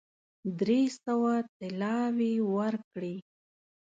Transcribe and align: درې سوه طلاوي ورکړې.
درې 0.59 0.81
سوه 1.03 1.33
طلاوي 1.57 2.33
ورکړې. 2.55 3.15